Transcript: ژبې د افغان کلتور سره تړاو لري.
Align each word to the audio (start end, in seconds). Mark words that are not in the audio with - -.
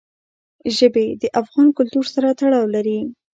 ژبې 0.77 1.05
د 1.21 1.23
افغان 1.41 1.67
کلتور 1.77 2.05
سره 2.13 2.27
تړاو 2.39 2.65
لري. 2.75 2.99